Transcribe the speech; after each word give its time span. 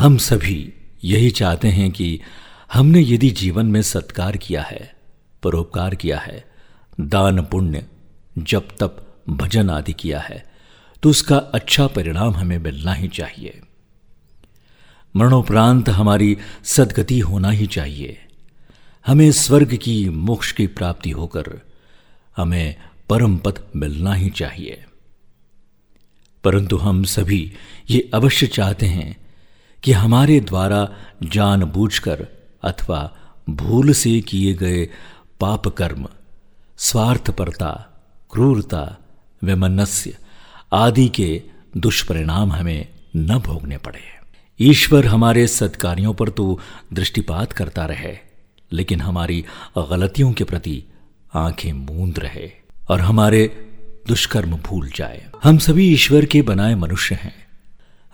हम 0.00 0.16
सभी 0.16 0.72
यही 1.04 1.30
चाहते 1.30 1.68
हैं 1.68 1.90
कि 1.90 2.20
हमने 2.72 3.00
यदि 3.00 3.30
जीवन 3.30 3.66
में 3.66 3.82
सत्कार 3.82 4.36
किया 4.36 4.62
है, 4.62 4.94
परोपकार 5.42 5.94
किया 5.94 6.18
है, 6.18 6.44
दान 7.00 7.42
पुण्य, 7.42 7.86
जप 8.38 8.68
तप, 8.80 9.22
भजन 9.30 9.70
आदि 9.70 9.92
किया 9.92 10.20
है 10.20 10.44
तो 11.02 11.10
उसका 11.10 11.36
अच्छा 11.36 11.86
परिणाम 11.86 12.34
हमें 12.34 12.58
मिलना 12.58 12.92
ही 12.92 13.08
चाहिए। 13.08 13.60
मरणोपरांत 15.16 15.88
हमारी 15.88 16.36
सदगति 16.64 17.18
होना 17.18 17.50
ही 17.50 17.66
चाहिए। 17.66 18.18
हमें 19.06 19.32
स्वर्ग 19.32 19.76
की 19.76 20.08
मोक्ष 20.08 20.52
की 20.52 20.66
प्राप्ति 20.66 21.10
होकर 21.10 21.60
हमें 22.36 22.76
परम 23.08 23.36
पद 23.36 23.64
मिलना 23.76 24.14
ही 24.14 24.30
चाहिए। 24.30 24.84
परंतु 26.44 26.76
हम 26.76 27.04
सभी 27.04 27.52
ये 27.90 28.10
अवश्य 28.14 28.46
चाहते 28.46 28.86
हैं 28.86 29.29
कि 29.82 29.92
हमारे 29.92 30.40
द्वारा 30.40 30.88
जानबूझकर 31.22 32.26
अथवा 32.64 33.16
भूल 33.50 33.92
से 33.92 34.20
किए 34.20 34.54
गए 34.54 34.88
पाप 35.40 35.68
कर्म 35.68 36.08
स्वार्थपरता, 36.78 37.70
क्रूरता, 38.30 38.98
विमनस्य 39.44 40.16
आदि 40.72 41.08
के 41.08 41.42
दुष्परिणाम 41.76 42.52
हमें 42.52 42.88
न 43.16 43.38
भोगने 43.38 43.78
पड़े। 43.78 44.00
ईश्वर 44.60 45.06
हमारे 45.06 45.46
सत्कार्यों 45.46 46.14
पर 46.14 46.28
तो 46.28 46.60
दृष्टिपात 46.92 47.52
करता 47.52 47.84
रहे, 47.86 48.16
लेकिन 48.72 49.00
हमारी 49.00 49.44
गलतियों 49.78 50.32
के 50.32 50.44
प्रति 50.44 50.84
आँखें 51.34 51.72
मूंद 51.72 52.18
रहे 52.18 52.50
और 52.88 53.00
हमारे 53.00 53.68
दुष्कर्म 54.08 54.56
भूल 54.56 54.90
जाए। 54.96 55.26
हम 55.42 55.58
सभी 55.58 55.92
ईश्वर 55.92 56.24
के 56.24 56.42
बनाए 56.42 56.74
मनुष्य 56.74 57.14
हैं। 57.14 57.49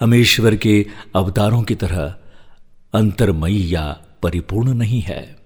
हम 0.00 0.14
ईश्वर 0.14 0.56
के 0.56 0.86
अवतारों 1.16 1.62
की 1.62 1.74
तरह 1.74 2.16
अंतर्मयी 2.94 3.74
या 3.74 4.00
परिपूर्ण 4.22 4.74
नहीं 4.74 5.00
है। 5.00 5.36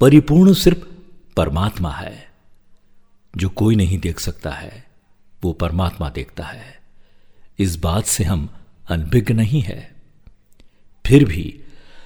परिपूर्ण 0.00 0.54
सिर्फ़ 0.54 0.78
परमात्मा 1.36 1.92
है। 1.92 2.28
जो 3.36 3.48
कोई 3.48 3.76
नहीं 3.76 3.98
देख 3.98 4.20
सकता 4.20 4.50
है, 4.50 4.86
वो 5.42 5.52
परमात्मा 5.52 6.10
देखता 6.10 6.44
है। 6.44 6.80
इस 7.58 7.76
बात 7.76 8.04
से 8.04 8.24
हम 8.24 8.54
अनभिज्ञ 8.88 9.34
नहीं 9.34 9.62
है। 9.62 9.94
फिर 11.06 11.24
भी 11.24 11.60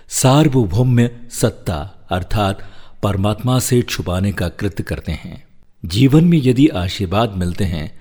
सार्वभौम्य 0.09 1.29
सत्ता 1.31 2.07
अर्थात 2.11 2.73
परमात्मा 3.03 3.59
से 3.59 3.83
छुपाने 3.83 4.33
का 4.33 4.49
कृत्य 4.49 4.83
करते 4.83 5.13
हैं। 5.13 5.47
जीवन 5.85 6.25
में 6.25 6.41
यदि 6.43 6.69
आशीर्वाद 6.69 7.31
मिलते 7.31 7.65
हैं 7.65 8.01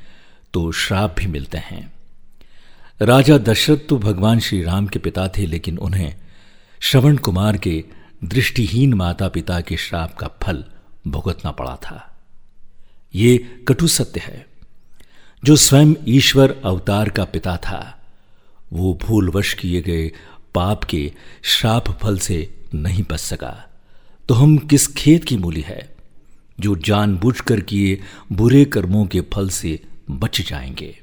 तो 0.54 0.72
श्राप 0.72 1.16
भी 1.20 1.26
मिलते 1.26 1.58
हैं। 1.58 2.01
राजा 3.02 3.38
दशरथ 3.38 3.78
तो 3.90 3.98
भगवान 3.98 4.40
श्री 4.40 4.64
राम 4.64 4.88
के 4.88 5.00
पिता 5.00 5.28
थे, 5.28 5.46
लेकिन 5.46 5.78
उन्हें 5.78 6.16
श्रवण 6.80 7.18
कुमार 7.18 7.58
के 7.58 7.84
दृष्टिहीन 8.24 8.94
माता 8.94 9.28
पिता 9.28 9.62
के 9.62 9.78
श्राप 9.78 10.16
का 10.16 10.28
फल 10.44 10.64
भुगतना 11.08 11.52
पड़ा 11.52 11.76
था। 11.76 12.24
ये 13.16 13.38
कटु 13.68 13.88
सत्य 13.88 14.20
है। 14.20 14.48
जो 15.44 15.56
स्वयं 15.56 15.94
ईश्वर 16.08 16.62
अवतार 16.66 17.10
का 17.10 17.26
पिता 17.26 17.58
था, 17.58 18.02
वो 18.74 19.00
भूलवश 19.02 19.54
किए 19.54 19.82
गए 19.82 20.12
पाप 20.56 20.84
के 20.84 21.12
श्राप 21.44 21.92
फल 21.92 22.18
से 22.18 22.60
नहीं 22.74 23.04
बच 23.12 23.20
सका। 23.20 23.70
तो 24.28 24.34
हम 24.34 24.58
किस 24.58 24.88
खेत 24.88 25.24
की 25.24 25.38
मूली 25.38 25.62
है, 25.62 25.96
जो 26.60 26.76
जानबूझकर 26.76 27.60
किए 27.60 28.02
बुरे 28.32 28.66
कर्मों 28.66 29.06
के 29.06 29.22
फल 29.22 29.50
से 29.50 29.80
बच 30.12 30.42
जाएँगे? 30.42 31.01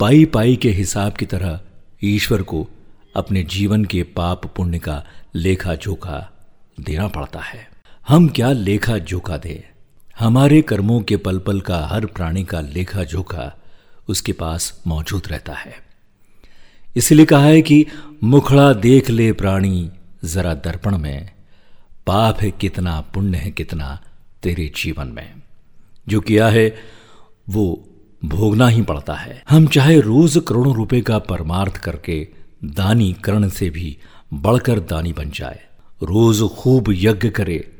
पाई 0.00 0.24
पाई 0.24 0.56
के 0.56 0.70
हिसाब 0.70 1.12
की 1.12 1.26
तरह 1.26 1.60
ईश्वर 2.04 2.42
को 2.42 2.68
अपने 3.16 3.42
जीवन 3.42 3.84
के 3.84 4.02
पाप 4.02 4.46
पुण्य 4.46 4.78
का 4.78 5.04
लेखा 5.34 5.74
जोखा 5.74 6.32
देना 6.80 7.08
पड़ता 7.08 7.40
है। 7.40 7.68
हम 8.08 8.28
क्या 8.28 8.52
लेखा 8.52 8.98
जोखा 8.98 9.36
दें? 9.36 9.74
हमारे 10.18 10.62
कर्मों 10.62 11.00
के 11.00 11.16
पल 11.16 11.38
पल 11.38 11.60
का, 11.60 11.86
हर 11.86 12.06
प्राणी 12.06 12.44
का 12.44 12.60
लेखा 12.60 13.04
जोखा 13.04 13.56
उसके 14.08 14.32
पास 14.32 14.82
मौजूद 14.86 15.22
रहता 15.26 15.52
है। 15.52 15.74
इसलिए 16.96 17.26
कहा 17.26 17.44
है 17.44 17.62
कि 17.62 17.86
मुखड़ा 18.24 18.72
देख 18.72 19.10
ले 19.10 19.32
प्राणी, 19.32 19.90
जरा 20.24 20.54
दर्पण 20.54 20.98
में। 20.98 21.30
पाप 22.06 22.40
है 22.40 22.50
कितना, 22.50 23.00
पुण्य 23.00 23.38
है 23.38 23.50
कितना 23.50 24.02
तेरे 24.42 24.72
जीवन 24.76 25.06
में। 25.06 25.34
जो 26.08 26.20
किया 26.20 26.48
है, 26.48 26.76
वो 27.48 27.88
भोगना 28.24 28.68
ही 28.68 28.82
पड़ता 28.82 29.14
है। 29.14 29.42
हम 29.48 29.66
चाहे 29.66 30.00
रोज 30.00 30.42
करोड़ों 30.48 30.74
रुपए 30.74 31.00
का 31.00 31.18
परमार्थ 31.18 31.76
करके 31.76 32.28
दानी 32.64 33.12
करण 33.12 33.48
से 33.48 33.70
भी 33.70 33.96
बढ़कर 34.34 34.80
दानी 34.80 35.12
बन 35.12 35.30
जाए। 35.30 35.60
रोज 36.02 36.42
खूब 36.42 36.84
यज्ञ 36.88 37.30
करे, 37.30 37.72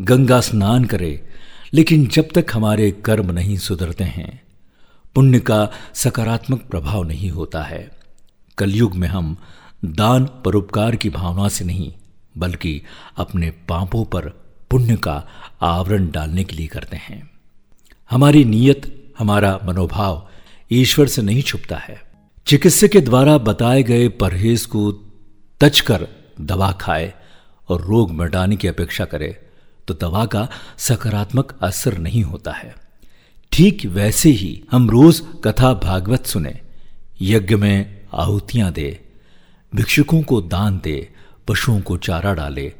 गंगा 0.00 0.40
स्नान 0.40 0.84
करे, 0.84 1.28
लेकिन 1.74 2.06
जब 2.06 2.28
तक 2.34 2.46
हमारे 2.52 2.90
कर्म 2.90 3.30
नहीं 3.30 3.56
सुधरते 3.56 4.04
हैं, 4.04 4.42
पुण्य 5.14 5.40
का 5.40 5.70
सकारात्मक 5.94 6.60
प्रभाव 6.60 7.02
नहीं 7.02 7.30
होता 7.30 7.62
है। 7.62 7.90
कलयुग 8.58 8.94
में 8.94 9.08
हम 9.08 9.36
दान 9.84 10.24
परोपकार 10.44 10.96
की 10.96 11.10
भावना 11.10 11.48
से 11.48 11.64
नहीं, 11.64 11.92
बल्कि 12.38 12.82
अपने 13.16 13.50
पापों 13.50 14.04
पर 14.04 14.28
पुण्य 14.70 14.96
का 14.96 15.28
आवरण 15.60 16.10
डालने 16.10 16.44
के 16.44 16.56
लिए 16.56 16.66
करते 16.66 16.96
हैं। 16.96 17.30
हमारी 18.10 18.44
नीयत 18.44 18.95
हमारा 19.18 19.58
मनोभाव 19.64 20.28
ईश्वर 20.72 21.06
से 21.06 21.22
नहीं 21.22 21.42
छुपता 21.42 21.76
है। 21.76 22.00
चिकित्सक 22.46 22.88
के 22.88 23.00
द्वारा 23.00 23.36
बताए 23.38 23.82
गए 23.82 24.08
परहेज 24.08 24.64
को 24.66 24.90
तच 25.60 25.80
कर 25.80 26.06
दवा 26.40 26.70
खाए 26.72 27.12
और 27.68 27.80
रोग 27.82 28.10
मिटाने 28.12 28.56
की 28.56 28.68
अपेक्षा 28.68 29.04
करे 29.04 29.28
तो 29.88 29.94
दवा 29.94 30.24
का 30.26 30.48
सकारात्मक 30.78 31.58
असर 31.62 31.98
नहीं 31.98 32.22
होता 32.22 32.52
है। 32.52 32.74
ठीक 33.52 33.84
वैसे 33.86 34.30
ही 34.30 34.62
हम 34.70 34.88
रोज 34.90 35.22
कथा 35.44 35.72
भागवत 35.74 36.26
सुने, 36.26 36.60
यज्ञ 37.20 37.54
में 37.54 38.06
आहुतियाँ 38.14 38.72
दे, 38.72 38.88
भिक्षुकों 39.72 40.22
को 40.22 40.40
दान 40.40 40.80
दे, 40.84 41.08
पशुओं 41.48 41.80
को 41.80 41.96
चारा 41.96 42.34
डाले, 42.34 42.72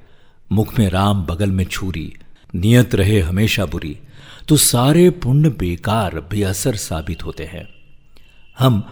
मुख 0.52 0.78
में 0.78 0.88
राम 0.88 1.22
बगल 1.22 1.50
में 1.50 1.64
छुरी, 1.64 2.12
नियत 2.54 2.94
रहे 2.94 3.20
हमेशा 3.20 3.66
बुरी 3.66 3.98
तो 4.48 4.56
सारे 4.56 5.10
पुण्य 5.10 5.48
बेकार 5.48 6.14
बेअसर 6.30 6.76
साबित 6.76 7.24
होते 7.24 7.44
हैं। 7.44 7.68
हम 8.58 8.82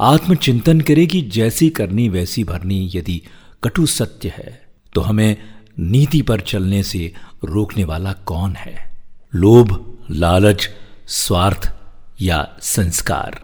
आत्मचिंतन 0.00 0.80
करें 0.80 1.06
कि 1.06 1.20
जैसी 1.22 1.68
करनी 1.70 2.08
वैसी 2.08 2.44
भरनी 2.44 2.90
यदि 2.94 3.22
कटु 3.64 3.86
सत्य 3.86 4.28
है 4.28 4.62
तो 4.94 5.00
हमें 5.00 5.36
नीति 5.78 6.22
पर 6.22 6.40
चलने 6.40 6.82
से 6.82 7.12
रोकने 7.44 7.84
वाला 7.84 8.12
कौन 8.12 8.54
है? 8.56 8.90
लोभ, 9.34 9.98
लालच, 10.10 10.68
स्वार्थ 11.08 11.72
या 12.20 12.48
संस्कार? 12.62 13.40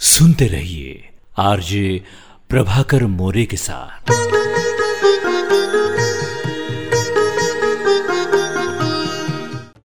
सुनते 0.00 0.46
रहिए 0.46 1.08
आरजे 1.38 2.02
प्रभाकर 2.48 3.06
मोरे 3.06 3.44
के 3.44 3.56
साथ। 3.56 4.31